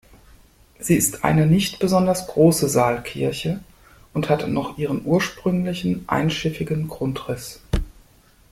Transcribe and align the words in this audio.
Sie 0.79 0.95
ist 0.95 1.23
eine 1.23 1.45
nicht 1.45 1.77
besonders 1.77 2.25
große 2.25 2.67
Saalkirche 2.67 3.59
und 4.15 4.29
hat 4.29 4.47
noch 4.47 4.79
ihren 4.79 5.05
ursprünglichen 5.05 6.09
einschiffigen 6.09 6.87
Grundriss. 6.87 7.59